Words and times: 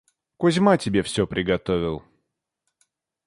Кузьма 0.37 0.77
тебе 0.79 1.03
всё 1.03 1.27
приготовил. 1.27 2.01